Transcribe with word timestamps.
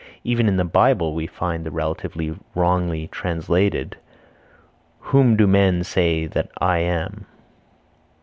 Even 0.23 0.47
in 0.47 0.57
the 0.57 0.65
Bible 0.65 1.13
we 1.13 1.27
find 1.27 1.63
the 1.63 1.69
relative 1.69 2.17
wrongly 2.55 3.07
translated: 3.09 3.97
Whom 4.97 5.35
do 5.35 5.45
men 5.45 5.83
say 5.83 6.25
that 6.25 6.49
I 6.59 6.79
am? 6.79 7.27